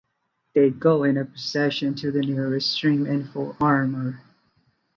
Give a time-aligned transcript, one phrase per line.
[0.55, 4.23] They go in a procession to the nearest stream in full armor.